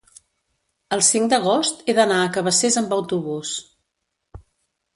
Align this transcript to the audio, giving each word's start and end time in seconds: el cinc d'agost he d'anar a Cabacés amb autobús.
el 0.97 1.03
cinc 1.07 1.29
d'agost 1.33 1.85
he 1.85 1.95
d'anar 1.99 2.17
a 2.21 2.31
Cabacés 2.37 2.79
amb 2.81 2.97
autobús. 2.99 3.55